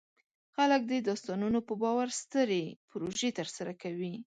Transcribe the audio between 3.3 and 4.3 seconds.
ترسره کوي.